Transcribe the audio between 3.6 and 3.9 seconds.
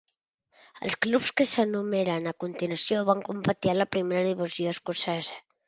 a la